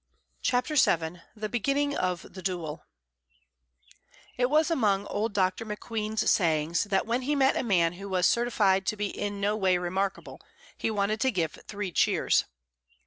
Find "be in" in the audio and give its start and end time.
8.97-9.39